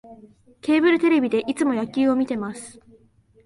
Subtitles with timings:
[0.61, 2.79] ケーブルテレビでいつも野球を観てます